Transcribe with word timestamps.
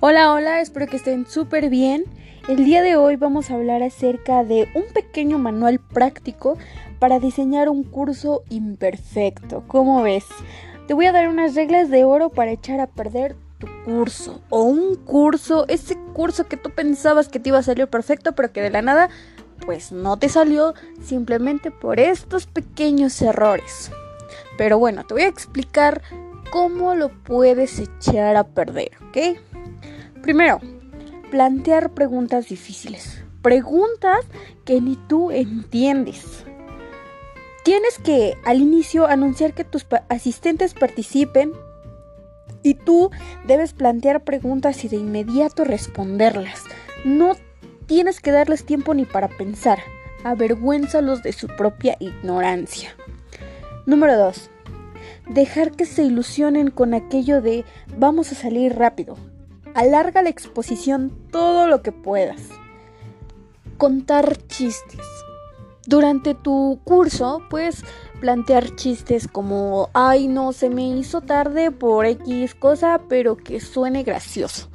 Hola, 0.00 0.32
hola, 0.32 0.60
espero 0.60 0.86
que 0.86 0.96
estén 0.96 1.26
súper 1.26 1.68
bien. 1.70 2.04
El 2.46 2.64
día 2.64 2.82
de 2.82 2.94
hoy 2.94 3.16
vamos 3.16 3.50
a 3.50 3.54
hablar 3.54 3.82
acerca 3.82 4.44
de 4.44 4.68
un 4.76 4.84
pequeño 4.94 5.38
manual 5.38 5.80
práctico 5.80 6.56
para 7.00 7.18
diseñar 7.18 7.68
un 7.68 7.82
curso 7.82 8.44
imperfecto. 8.48 9.64
¿Cómo 9.66 10.00
ves? 10.04 10.24
Te 10.86 10.94
voy 10.94 11.06
a 11.06 11.12
dar 11.12 11.26
unas 11.26 11.56
reglas 11.56 11.90
de 11.90 12.04
oro 12.04 12.30
para 12.30 12.52
echar 12.52 12.78
a 12.78 12.86
perder 12.86 13.34
tu 13.58 13.66
curso 13.84 14.40
o 14.50 14.62
un 14.62 14.94
curso, 14.94 15.66
ese 15.66 15.96
curso 16.12 16.46
que 16.46 16.56
tú 16.56 16.70
pensabas 16.70 17.26
que 17.26 17.40
te 17.40 17.48
iba 17.48 17.58
a 17.58 17.64
salir 17.64 17.88
perfecto, 17.88 18.36
pero 18.36 18.52
que 18.52 18.62
de 18.62 18.70
la 18.70 18.82
nada 18.82 19.08
pues 19.66 19.90
no 19.90 20.16
te 20.16 20.28
salió 20.28 20.74
simplemente 21.02 21.72
por 21.72 21.98
estos 21.98 22.46
pequeños 22.46 23.20
errores. 23.20 23.90
Pero 24.56 24.78
bueno, 24.78 25.04
te 25.04 25.14
voy 25.14 25.24
a 25.24 25.28
explicar 25.28 26.02
cómo 26.52 26.94
lo 26.94 27.08
puedes 27.08 27.80
echar 27.80 28.36
a 28.36 28.44
perder, 28.44 28.92
¿ok? 29.08 29.47
Primero, 30.28 30.60
plantear 31.30 31.94
preguntas 31.94 32.50
difíciles. 32.50 33.24
Preguntas 33.40 34.26
que 34.66 34.78
ni 34.78 34.96
tú 35.08 35.30
entiendes. 35.30 36.44
Tienes 37.64 37.98
que 37.98 38.36
al 38.44 38.60
inicio 38.60 39.06
anunciar 39.06 39.54
que 39.54 39.64
tus 39.64 39.86
asistentes 40.10 40.74
participen 40.74 41.52
y 42.62 42.74
tú 42.74 43.10
debes 43.46 43.72
plantear 43.72 44.22
preguntas 44.22 44.84
y 44.84 44.88
de 44.88 44.96
inmediato 44.96 45.64
responderlas. 45.64 46.62
No 47.06 47.32
tienes 47.86 48.20
que 48.20 48.30
darles 48.30 48.66
tiempo 48.66 48.92
ni 48.92 49.06
para 49.06 49.28
pensar. 49.28 49.78
Avergüénzalos 50.24 51.22
de 51.22 51.32
su 51.32 51.46
propia 51.46 51.96
ignorancia. 52.00 52.94
Número 53.86 54.18
2. 54.18 54.50
Dejar 55.30 55.70
que 55.70 55.86
se 55.86 56.02
ilusionen 56.02 56.70
con 56.70 56.92
aquello 56.92 57.40
de 57.40 57.64
vamos 57.96 58.30
a 58.30 58.34
salir 58.34 58.76
rápido. 58.76 59.16
Alarga 59.78 60.22
la 60.22 60.28
exposición 60.28 61.12
todo 61.30 61.68
lo 61.68 61.82
que 61.82 61.92
puedas. 61.92 62.48
Contar 63.76 64.36
chistes. 64.48 65.06
Durante 65.86 66.34
tu 66.34 66.80
curso 66.82 67.42
puedes 67.48 67.84
plantear 68.20 68.74
chistes 68.74 69.28
como, 69.28 69.88
ay 69.94 70.26
no, 70.26 70.52
se 70.52 70.68
me 70.68 70.88
hizo 70.88 71.20
tarde 71.20 71.70
por 71.70 72.06
X 72.06 72.56
cosa, 72.56 73.02
pero 73.08 73.36
que 73.36 73.60
suene 73.60 74.02
gracioso. 74.02 74.68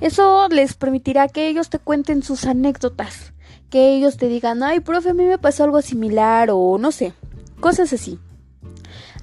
Eso 0.00 0.46
les 0.50 0.74
permitirá 0.74 1.26
que 1.26 1.48
ellos 1.48 1.68
te 1.68 1.80
cuenten 1.80 2.22
sus 2.22 2.44
anécdotas, 2.44 3.32
que 3.70 3.96
ellos 3.96 4.18
te 4.18 4.28
digan, 4.28 4.62
ay 4.62 4.78
profe, 4.78 5.08
a 5.08 5.14
mí 5.14 5.24
me 5.24 5.38
pasó 5.38 5.64
algo 5.64 5.82
similar 5.82 6.50
o 6.52 6.78
no 6.78 6.92
sé, 6.92 7.12
cosas 7.58 7.92
así 7.92 8.20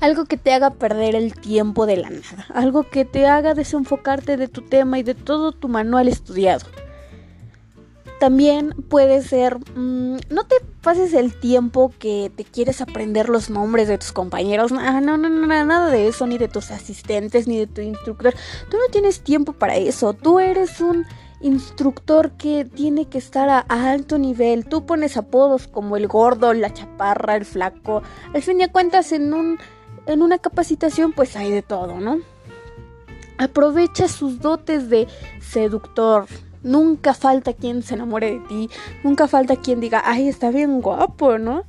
algo 0.02 0.26
que 0.26 0.36
te 0.36 0.52
haga 0.52 0.72
perder 0.72 1.16
el 1.16 1.34
tiempo 1.34 1.86
de 1.86 1.98
la 1.98 2.10
nada, 2.10 2.48
algo 2.54 2.90
que 2.90 3.06
te 3.06 3.28
haga 3.28 3.54
desenfocarte 3.54 4.36
de 4.36 4.48
tu 4.48 4.64
tema 4.64 5.00
y 5.00 5.04
de 5.04 5.16
todo 5.16 5.54
tu 5.54 5.70
manual 5.70 6.08
estudiado. 6.08 6.66
También 8.20 8.76
puede 8.90 9.22
ser, 9.22 9.58
mm, 9.76 10.18
no 10.30 10.44
te 10.44 10.56
pases 10.82 11.14
el 11.14 11.34
tiempo 11.40 11.94
que 11.98 12.32
te 12.36 12.44
quieres 12.44 12.82
aprender 12.82 13.30
los 13.30 13.50
nombres 13.50 13.88
de 13.88 13.98
tus 13.98 14.12
compañeros, 14.12 14.72
no, 14.72 15.02
no, 15.02 15.18
no, 15.18 15.48
nada 15.48 15.90
de 15.90 16.08
eso, 16.08 16.28
ni 16.28 16.38
de 16.38 16.48
tus 16.48 16.72
asistentes, 16.72 17.48
ni 17.48 17.58
de 17.58 17.68
tu 17.68 17.82
instructor. 17.82 18.34
Tú 18.70 18.78
no 18.78 18.92
tienes 18.92 19.22
tiempo 19.22 19.54
para 19.54 19.76
eso, 19.76 20.14
tú 20.14 20.40
eres 20.40 20.82
un 20.82 21.06
instructor 21.42 22.32
que 22.32 22.66
tiene 22.66 23.06
que 23.06 23.18
estar 23.18 23.50
a, 23.50 23.60
alto 23.70 24.18
nivel. 24.18 24.66
Tú 24.66 24.86
pones 24.86 25.18
apodos 25.18 25.68
como 25.68 25.98
el 25.98 26.08
gordo, 26.08 26.54
la 26.54 26.72
chaparra, 26.72 27.36
el 27.36 27.46
flaco. 27.46 28.04
Al 28.34 28.42
fin 28.42 28.62
a 28.62 28.72
cuentas, 28.72 29.12
en 29.12 29.34
un 29.34 29.58
en 30.06 30.22
una 30.22 30.40
capacitación 30.40 31.14
pues 31.14 31.36
hay 31.36 31.52
de 31.52 31.62
todo, 31.62 32.00
¿no? 32.00 32.20
Aprovecha 33.38 34.08
sus 34.08 34.40
dotes 34.40 34.90
de 34.90 35.08
seductor. 35.40 36.28
Nunca 36.64 37.16
falta 37.16 37.54
quien 37.54 37.82
se 37.82 37.96
enamore 37.96 38.34
de 38.34 38.40
ti. 38.48 38.70
Nunca 39.04 39.28
falta 39.28 39.56
quien 39.56 39.80
diga, 39.80 40.04
ay, 40.06 40.28
está 40.28 40.52
bien 40.52 40.80
guapo, 40.82 41.40
¿no? 41.40 41.64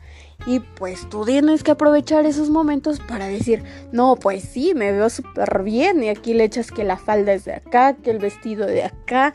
Y 0.44 0.60
pues 0.60 1.08
tú 1.08 1.24
tienes 1.24 1.62
que 1.62 1.70
aprovechar 1.70 2.26
esos 2.26 2.50
momentos 2.50 3.00
para 3.00 3.26
decir, 3.26 3.62
no, 3.92 4.16
pues 4.16 4.42
sí, 4.42 4.74
me 4.74 4.92
veo 4.92 5.08
súper 5.08 5.62
bien. 5.62 6.02
Y 6.02 6.08
aquí 6.08 6.34
le 6.34 6.44
echas 6.44 6.70
que 6.70 6.84
la 6.84 6.96
falda 6.96 7.32
es 7.32 7.44
de 7.44 7.54
acá, 7.54 7.94
que 7.94 8.10
el 8.10 8.18
vestido 8.18 8.66
de 8.66 8.84
acá. 8.84 9.32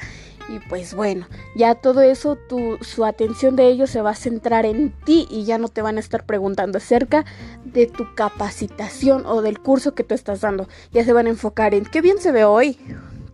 Y 0.50 0.60
pues 0.70 0.94
bueno, 0.94 1.28
ya 1.56 1.76
todo 1.76 2.02
eso, 2.02 2.36
tu, 2.36 2.78
su 2.82 3.04
atención 3.04 3.56
de 3.56 3.68
ellos 3.68 3.90
se 3.90 4.02
va 4.02 4.12
a 4.12 4.16
centrar 4.16 4.66
en 4.66 4.92
ti 5.04 5.28
y 5.30 5.44
ya 5.44 5.58
no 5.58 5.68
te 5.68 5.82
van 5.82 5.98
a 5.98 6.00
estar 6.00 6.26
preguntando 6.26 6.78
acerca 6.78 7.26
de 7.66 7.86
tu 7.86 8.16
capacitación 8.16 9.26
o 9.26 9.42
del 9.42 9.60
curso 9.60 9.94
que 9.94 10.04
tú 10.04 10.16
estás 10.16 10.42
dando. 10.42 10.68
Ya 10.92 11.04
se 11.04 11.14
van 11.14 11.28
a 11.28 11.32
enfocar 11.32 11.74
en 11.74 11.86
qué 11.86 12.02
bien 12.02 12.20
se 12.20 12.32
ve 12.32 12.46
hoy, 12.46 12.78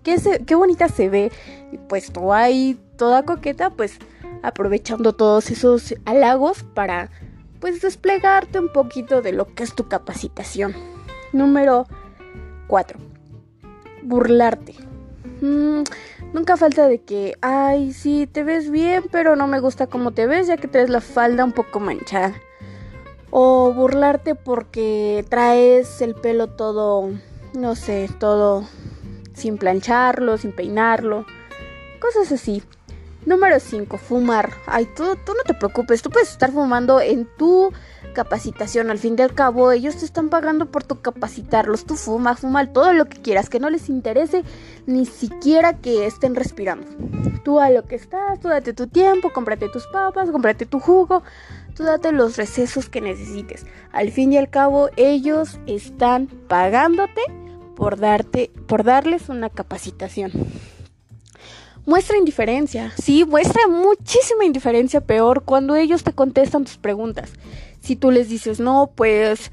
qué, 0.02 0.18
qué 0.46 0.56
bonita 0.56 0.88
se 0.88 1.09
ve. 1.09 1.31
Y 1.72 1.78
pues 1.78 2.12
tú 2.12 2.34
ahí, 2.34 2.79
toda 2.97 3.23
coqueta, 3.23 3.69
pues 3.69 4.00
aprovechando 4.41 5.13
todos 5.13 5.52
esos 5.52 5.96
halagos 6.06 6.63
para 6.73 7.09
pues 7.59 7.81
desplegarte 7.81 8.59
un 8.59 8.69
poquito 8.69 9.22
de 9.22 9.31
lo 9.31 9.53
que 9.53 9.63
es 9.63 9.73
tu 9.73 9.88
capacitación. 9.88 10.73
Número 11.31 11.88
4. 12.68 13.00
Burlarte. 14.03 14.92
Mm, 15.43 15.83
nunca 16.31 16.55
falta 16.55 16.87
de 16.87 17.01
que, 17.01 17.35
ay, 17.41 17.91
sí, 17.91 18.27
te 18.27 18.45
ves 18.45 18.71
bien, 18.71 19.03
pero 19.11 19.35
no 19.35 19.45
me 19.45 19.59
gusta 19.59 19.87
cómo 19.87 20.11
te 20.11 20.25
ves 20.25 20.47
ya 20.47 20.55
que 20.55 20.69
traes 20.69 20.89
la 20.89 21.01
falda 21.01 21.43
un 21.43 21.51
poco 21.51 21.81
manchada. 21.81 22.33
O 23.29 23.73
burlarte 23.73 24.35
porque 24.35 25.25
traes 25.29 25.99
el 26.01 26.15
pelo 26.15 26.47
todo, 26.47 27.11
no 27.55 27.75
sé, 27.75 28.09
todo 28.21 28.65
sin 29.33 29.57
plancharlo, 29.57 30.37
sin 30.37 30.53
peinarlo. 30.53 31.25
Cosas 31.99 32.31
así. 32.31 32.63
Número 33.25 33.59
5, 33.59 33.97
fumar. 33.97 34.49
Ay, 34.65 34.87
tú, 34.95 35.17
tú 35.25 35.33
no 35.33 35.43
te 35.45 35.53
preocupes, 35.53 36.01
tú 36.01 36.09
puedes 36.09 36.31
estar 36.31 36.53
fumando 36.53 37.01
en 37.01 37.27
tu 37.37 37.73
capacitación. 38.13 38.90
Al 38.90 39.00
fin 39.00 39.19
al 39.19 39.34
cabo, 39.34 39.72
ellos 39.72 39.97
te 39.97 40.06
están 40.06 40.29
pagando 40.29 40.68
por 40.68 40.84
tu 40.84 41.01
capacitarlos. 41.01 41.85
Tú 41.85 41.96
fuma, 41.96 42.35
fuma 42.35 42.72
todo 42.72 42.94
lo 42.94 43.06
que 43.06 43.22
quieras, 43.22 43.50
que 43.50 43.59
no 43.59 43.69
les 43.69 43.90
interese 43.90 44.44
ni 44.85 45.06
siquiera 45.06 45.79
que 45.79 46.06
estén 46.06 46.35
respirando. 46.35 46.88
Tú 47.44 47.59
a 47.59 47.69
lo 47.69 47.84
que 47.85 47.96
estás, 47.96 48.40
tú 48.40 48.47
date 48.47 48.73
tu 48.73 48.88
tiempo, 48.88 49.34
cómprate 49.34 49.69
tus 49.69 49.88
papas, 49.88 50.31
cómprate 50.31 50.66
tu 50.66 50.79
jugo, 50.79 51.23
tú 51.75 51.84
date 51.84 52.12
los 52.12 52.38
recesos 52.38 52.90
que 52.90 53.02
necesites. 53.02 53.66
Al 53.91 54.12
fin 54.12 54.31
y 54.31 54.38
al 54.38 54.50
cabo, 54.50 54.90
ellos 54.96 55.59
están 55.66 56.28
pagándote 56.28 57.22
por 57.75 58.00
darte, 58.00 58.52
por 58.68 58.84
darles 58.84 59.29
una 59.29 59.50
capacitación 59.50 60.31
muestra 61.85 62.18
indiferencia. 62.18 62.94
Sí, 63.02 63.25
muestra 63.25 63.68
muchísima 63.68 64.46
indiferencia 64.46 65.02
peor 65.02 65.44
cuando 65.44 65.75
ellos 65.75 66.03
te 66.03 66.13
contestan 66.13 66.66
tus 66.66 66.78
preguntas. 66.78 67.34
Si 67.83 67.97
tú 67.97 68.11
les 68.11 68.29
dices, 68.29 68.61
no, 68.61 68.91
pues, 68.95 69.51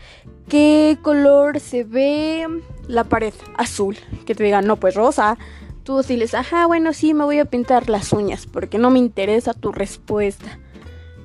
¿qué 0.48 0.96
color 1.02 1.58
se 1.58 1.82
ve 1.82 2.46
la 2.86 3.02
pared? 3.02 3.34
Azul. 3.56 3.96
Que 4.24 4.36
te 4.36 4.44
digan, 4.44 4.66
no, 4.66 4.76
pues 4.76 4.94
rosa. 4.94 5.36
Tú 5.82 6.00
diles, 6.02 6.34
ajá, 6.34 6.66
bueno, 6.66 6.92
sí, 6.92 7.12
me 7.12 7.24
voy 7.24 7.40
a 7.40 7.44
pintar 7.44 7.90
las 7.90 8.12
uñas 8.12 8.46
porque 8.46 8.78
no 8.78 8.90
me 8.90 9.00
interesa 9.00 9.52
tu 9.52 9.72
respuesta. 9.72 10.60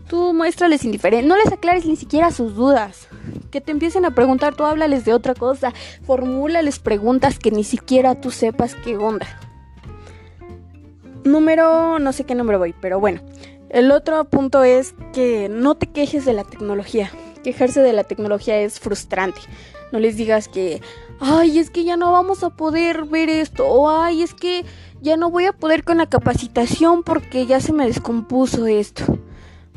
Tú 0.09 0.33
muéstrales 0.33 0.83
indiferencia, 0.83 1.27
no 1.27 1.38
les 1.38 1.53
aclares 1.53 1.85
ni 1.85 1.95
siquiera 1.95 2.31
sus 2.31 2.55
dudas. 2.55 3.07
Que 3.51 3.61
te 3.61 3.71
empiecen 3.71 4.05
a 4.05 4.15
preguntar, 4.15 4.55
tú 4.55 4.63
háblales 4.63 5.05
de 5.05 5.13
otra 5.13 5.35
cosa, 5.35 5.73
formúlales 6.03 6.79
preguntas 6.79 7.38
que 7.38 7.51
ni 7.51 7.63
siquiera 7.63 8.19
tú 8.19 8.31
sepas 8.31 8.73
qué 8.73 8.97
onda 8.97 9.27
número, 11.25 11.99
no 11.99 12.13
sé 12.13 12.23
qué 12.23 12.35
número 12.35 12.59
voy, 12.59 12.73
pero 12.79 12.99
bueno. 12.99 13.21
El 13.69 13.91
otro 13.91 14.23
punto 14.25 14.63
es 14.63 14.95
que 15.13 15.49
no 15.49 15.75
te 15.75 15.87
quejes 15.87 16.25
de 16.25 16.33
la 16.33 16.43
tecnología. 16.43 17.11
Quejarse 17.43 17.81
de 17.81 17.93
la 17.93 18.03
tecnología 18.03 18.59
es 18.59 18.79
frustrante. 18.79 19.41
No 19.91 20.00
les 20.00 20.17
digas 20.17 20.47
que, 20.47 20.81
ay, 21.19 21.59
es 21.59 21.69
que 21.69 21.83
ya 21.83 21.97
no 21.97 22.12
vamos 22.12 22.44
a 22.44 22.50
poder 22.50 23.06
ver 23.06 23.29
esto, 23.29 23.65
o 23.67 23.89
ay, 23.89 24.23
es 24.23 24.33
que 24.33 24.65
ya 25.01 25.17
no 25.17 25.29
voy 25.29 25.45
a 25.45 25.53
poder 25.53 25.83
con 25.83 25.97
la 25.97 26.07
capacitación 26.07 27.03
porque 27.03 27.45
ya 27.45 27.59
se 27.59 27.73
me 27.73 27.85
descompuso 27.85 28.65
esto. 28.65 29.03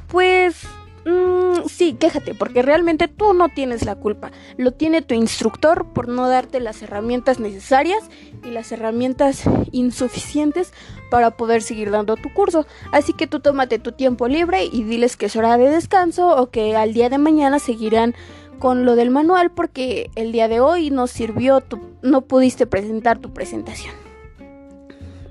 Pues 0.09 0.67
Mm, 1.09 1.67
sí, 1.69 1.95
quéjate, 1.95 2.35
porque 2.35 2.61
realmente 2.61 3.09
tú 3.09 3.33
no 3.33 3.49
tienes 3.49 3.85
la 3.87 3.95
culpa. 3.95 4.31
Lo 4.59 4.73
tiene 4.73 5.01
tu 5.01 5.15
instructor 5.15 5.87
por 5.95 6.07
no 6.07 6.29
darte 6.29 6.61
las 6.61 6.83
herramientas 6.83 7.41
necesarias 7.41 8.05
y 8.45 8.51
las 8.51 8.73
herramientas 8.73 9.45
insuficientes 9.73 10.75
para 11.11 11.31
poder 11.33 11.63
seguir 11.63 11.91
dando 11.91 12.17
tu 12.17 12.33
curso. 12.33 12.67
Así 12.93 13.13
que 13.13 13.27
tú 13.27 13.41
tómate 13.41 13.79
tu 13.79 13.93
tiempo 13.93 14.29
libre 14.29 14.65
y 14.65 14.85
diles 14.85 15.17
que 15.17 15.27
es 15.27 15.37
hora 15.37 15.57
de 15.57 15.71
descanso 15.71 16.37
o 16.37 16.51
que 16.51 16.77
al 16.77 16.93
día 16.93 17.09
de 17.09 17.19
mañana 17.19 17.59
seguirán 17.59 18.15
con 18.59 18.85
lo 18.85 18.97
del 18.97 19.11
manual 19.11 19.51
porque 19.51 20.11
el 20.17 20.33
día 20.33 20.49
de 20.49 20.61
hoy 20.61 20.91
no 20.91 21.07
sirvió, 21.07 21.63
no 22.03 22.23
pudiste 22.23 22.67
presentar 22.67 23.19
tu 23.19 23.33
presentación. 23.33 23.95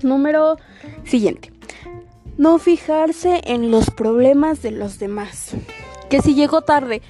Número 0.02 0.58
siguiente 1.06 1.52
no 2.38 2.60
fijarse 2.60 3.42
en 3.46 3.72
los 3.72 3.90
problemas 3.90 4.62
de 4.62 4.72
los 4.72 5.00
demás. 5.00 5.56
Que 6.10 6.22
si 6.22 6.36
llegó 6.36 6.62
tarde, 6.62 7.02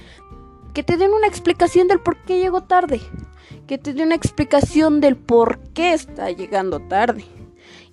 que 0.74 0.82
te 0.82 0.96
den 0.96 1.12
una 1.12 1.26
explicación 1.26 1.86
del 1.86 2.00
por 2.00 2.16
qué 2.24 2.38
llegó 2.38 2.62
tarde. 2.62 3.00
Que 3.66 3.78
te 3.78 3.92
den 3.92 4.06
una 4.06 4.14
explicación 4.14 5.00
del 5.00 5.16
por 5.16 5.58
qué 5.74 5.92
está 5.92 6.30
llegando 6.30 6.80
tarde. 6.80 7.24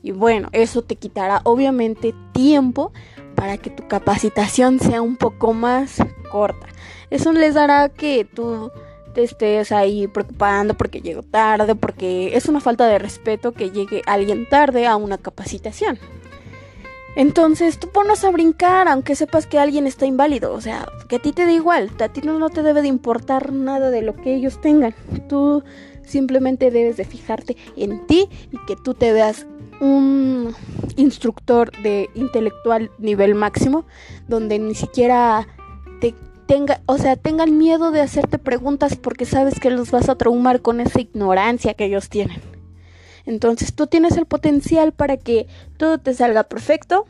Y 0.05 0.11
bueno, 0.11 0.49
eso 0.51 0.83
te 0.83 0.97
quitará 0.97 1.41
obviamente 1.45 2.13
tiempo 2.31 2.93
para 3.33 3.57
que 3.57 3.71
tu 3.71 3.87
capacitación 3.87 4.79
sea 4.79 5.01
un 5.01 5.17
poco 5.17 5.53
más 5.53 5.97
corta. 6.29 6.67
Eso 7.09 7.33
les 7.33 7.55
dará 7.55 7.89
que 7.89 8.23
tú 8.23 8.71
te 9.15 9.23
estés 9.23 9.71
ahí 9.71 10.07
preocupando 10.07 10.75
porque 10.75 11.01
llego 11.01 11.23
tarde, 11.23 11.73
porque 11.73 12.37
es 12.37 12.47
una 12.47 12.59
falta 12.59 12.85
de 12.85 12.99
respeto 12.99 13.53
que 13.53 13.71
llegue 13.71 14.03
alguien 14.05 14.47
tarde 14.47 14.85
a 14.85 14.95
una 14.95 15.17
capacitación. 15.17 15.97
Entonces 17.15 17.79
tú 17.79 17.89
pones 17.89 18.23
a 18.25 18.29
brincar 18.29 18.87
aunque 18.87 19.15
sepas 19.15 19.47
que 19.47 19.57
alguien 19.57 19.87
está 19.87 20.05
inválido, 20.05 20.53
o 20.53 20.61
sea, 20.61 20.87
que 21.09 21.15
a 21.15 21.19
ti 21.19 21.31
te 21.31 21.45
da 21.45 21.51
igual, 21.51 21.89
a 21.99 22.09
ti 22.09 22.21
no 22.21 22.47
te 22.51 22.61
debe 22.61 22.83
de 22.83 22.89
importar 22.89 23.51
nada 23.51 23.89
de 23.89 24.03
lo 24.03 24.15
que 24.15 24.35
ellos 24.35 24.61
tengan. 24.61 24.93
Tú 25.27 25.63
simplemente 26.03 26.69
debes 26.69 26.95
de 26.95 27.05
fijarte 27.05 27.57
en 27.75 28.05
ti 28.05 28.29
y 28.51 28.63
que 28.67 28.75
tú 28.75 28.93
te 28.93 29.11
veas 29.11 29.47
un 29.79 30.53
instructor 30.95 31.71
de 31.81 32.09
intelectual 32.15 32.91
nivel 32.97 33.35
máximo 33.35 33.85
donde 34.27 34.59
ni 34.59 34.75
siquiera 34.75 35.47
te 35.99 36.13
tenga, 36.45 36.81
o 36.85 36.97
sea, 36.97 37.15
tengan 37.15 37.57
miedo 37.57 37.91
de 37.91 38.01
hacerte 38.01 38.37
preguntas 38.37 38.95
porque 38.95 39.25
sabes 39.25 39.59
que 39.59 39.69
los 39.69 39.91
vas 39.91 40.09
a 40.09 40.15
traumar 40.15 40.61
con 40.61 40.79
esa 40.79 41.01
ignorancia 41.01 41.73
que 41.73 41.85
ellos 41.85 42.09
tienen. 42.09 42.41
Entonces 43.25 43.73
tú 43.73 43.87
tienes 43.87 44.17
el 44.17 44.25
potencial 44.25 44.91
para 44.91 45.17
que 45.17 45.47
todo 45.77 45.97
te 45.97 46.13
salga 46.13 46.43
perfecto. 46.43 47.05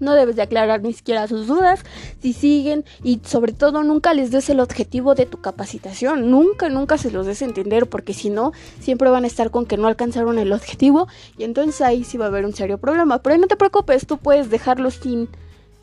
No 0.00 0.14
debes 0.14 0.36
de 0.36 0.42
aclarar 0.42 0.82
ni 0.82 0.92
siquiera 0.92 1.26
sus 1.26 1.46
dudas 1.46 1.80
si 2.20 2.32
siguen 2.32 2.84
y 3.02 3.20
sobre 3.24 3.52
todo 3.52 3.82
nunca 3.82 4.14
les 4.14 4.30
des 4.30 4.50
el 4.50 4.60
objetivo 4.60 5.14
de 5.14 5.26
tu 5.26 5.40
capacitación. 5.40 6.30
Nunca, 6.30 6.68
nunca 6.68 6.98
se 6.98 7.10
los 7.10 7.26
des 7.26 7.42
entender 7.42 7.88
porque 7.88 8.14
si 8.14 8.30
no, 8.30 8.52
siempre 8.80 9.10
van 9.10 9.24
a 9.24 9.26
estar 9.26 9.50
con 9.50 9.66
que 9.66 9.76
no 9.76 9.88
alcanzaron 9.88 10.38
el 10.38 10.52
objetivo 10.52 11.08
y 11.38 11.44
entonces 11.44 11.80
ahí 11.80 12.04
sí 12.04 12.18
va 12.18 12.26
a 12.26 12.28
haber 12.28 12.44
un 12.44 12.54
serio 12.54 12.78
problema. 12.78 13.22
Pero 13.22 13.38
no 13.38 13.46
te 13.46 13.56
preocupes, 13.56 14.06
tú 14.06 14.18
puedes 14.18 14.50
dejarlo 14.50 14.90
sin 14.90 15.28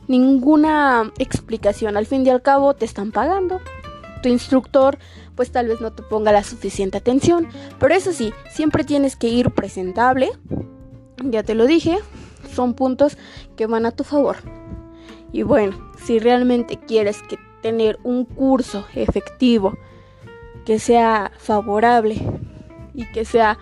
ninguna 0.08 1.12
explicación. 1.18 1.98
Al 1.98 2.06
fin 2.06 2.26
y 2.26 2.30
al 2.30 2.42
cabo 2.42 2.74
te 2.74 2.86
están 2.86 3.12
pagando. 3.12 3.62
Tu 4.22 4.30
instructor 4.30 4.98
pues 5.36 5.52
tal 5.52 5.68
vez 5.68 5.82
no 5.82 5.92
te 5.92 6.04
ponga 6.04 6.32
la 6.32 6.44
suficiente 6.44 6.98
atención. 6.98 7.48
Pero 7.80 7.94
eso 7.94 8.14
sí, 8.14 8.34
siempre 8.52 8.84
tienes 8.84 9.16
que 9.16 9.28
ir 9.28 9.52
presentable. 9.52 10.32
Ya 11.24 11.44
te 11.44 11.56
lo 11.56 11.66
dije, 11.66 11.98
son 12.54 12.74
puntos 12.74 13.18
que 13.56 13.68
van 13.68 13.86
a 13.86 13.92
tu 13.92 14.04
favor. 14.04 14.38
Y 15.32 15.44
bueno, 15.44 15.76
si 16.04 16.20
realmente 16.20 16.78
quieres 16.78 17.22
que 17.24 17.38
tener 17.62 18.00
un 18.04 18.26
curso 18.26 18.86
efectivo, 18.94 19.74
que 20.66 20.80
sea 20.80 21.32
favorable 21.38 22.22
y 22.94 23.06
que 23.12 23.26
sea 23.26 23.58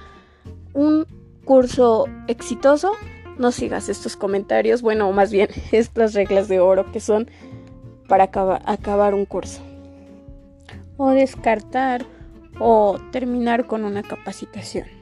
un 0.74 1.06
curso 1.46 2.06
exitoso, 2.28 2.92
no 3.38 3.52
sigas 3.52 3.90
estos 3.90 4.16
comentarios, 4.16 4.82
bueno, 4.82 5.08
o 5.08 5.12
más 5.12 5.32
bien 5.32 5.50
estas 5.72 6.14
reglas 6.14 6.48
de 6.48 6.60
oro 6.60 6.92
que 6.92 7.00
son 7.00 7.30
para 8.08 8.26
acabar 8.26 9.14
un 9.14 9.26
curso. 9.26 9.62
O 10.98 11.12
descartar 11.12 12.06
o 12.60 13.00
terminar 13.12 13.66
con 13.66 13.86
una 13.86 14.04
capacitación. 14.04 15.01